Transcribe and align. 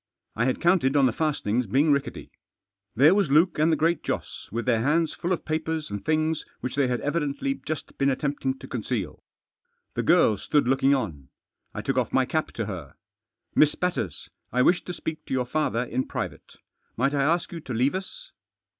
I 0.35 0.45
had 0.45 0.59
counted 0.59 0.95
on 0.95 1.05
the 1.05 1.11
fastenings 1.13 1.67
being 1.67 1.91
rickety. 1.91 2.31
There 2.95 3.13
was 3.13 3.29
Luke 3.29 3.59
and 3.59 3.71
the 3.71 3.75
Great 3.75 4.01
Joss 4.01 4.49
with 4.51 4.65
their 4.65 4.81
hands 4.81 5.13
full 5.13 5.31
of 5.31 5.45
papers 5.45 5.91
and 5.91 6.03
things 6.03 6.43
which 6.59 6.73
they 6.73 6.87
had 6.87 7.01
evidently 7.01 7.61
just 7.67 7.95
been 7.99 8.09
attempting 8.09 8.57
to 8.57 8.67
conceal, 8.67 9.21
The 9.93 10.01
girl 10.01 10.37
stood 10.37 10.67
looking 10.67 10.95
on, 10.95 11.29
I 11.75 11.83
took 11.83 11.97
off 11.97 12.09
|iiy 12.09 12.27
cap 12.27 12.47
to 12.53 12.65
her." 12.65 12.95
Miss 13.55 13.75
Batters, 13.75 14.27
I 14.51 14.63
wish 14.63 14.83
to 14.85 14.93
speak 14.93 15.23
to 15.27 15.35
your 15.35 15.45
father 15.45 15.83
in 15.83 16.07
private. 16.07 16.55
Might 16.97 17.13
I 17.13 17.21
ask 17.21 17.51
you 17.51 17.59
to 17.59 17.71
leave 17.71 17.93
us." 17.93 18.31